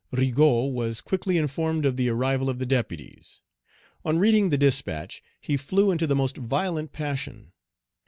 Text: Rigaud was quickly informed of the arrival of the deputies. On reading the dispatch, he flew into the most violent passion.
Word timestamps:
Rigaud 0.11 0.69
was 0.71 0.99
quickly 0.99 1.37
informed 1.37 1.85
of 1.85 1.95
the 1.95 2.09
arrival 2.09 2.49
of 2.49 2.57
the 2.57 2.65
deputies. 2.65 3.43
On 4.03 4.17
reading 4.17 4.49
the 4.49 4.57
dispatch, 4.57 5.21
he 5.39 5.57
flew 5.57 5.91
into 5.91 6.07
the 6.07 6.15
most 6.15 6.37
violent 6.37 6.91
passion. 6.91 7.51